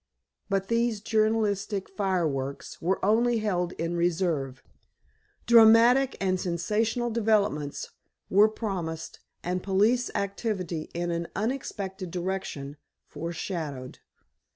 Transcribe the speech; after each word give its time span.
But 0.49 0.67
these 0.67 0.99
journalistic 0.99 1.87
fire 1.87 2.27
works 2.27 2.81
were 2.81 2.99
only 3.05 3.37
held 3.37 3.73
in 3.73 3.95
reserve. 3.95 4.63
"Dramatic 5.45 6.17
and 6.19 6.39
sensational 6.39 7.11
developments" 7.11 7.91
were 8.27 8.49
promised, 8.49 9.19
and 9.43 9.61
police 9.61 10.09
activity 10.15 10.89
in 10.95 11.11
"an 11.11 11.27
unexpected 11.35 12.09
direction" 12.09 12.77
fore 13.05 13.31
shadowed. 13.31 13.99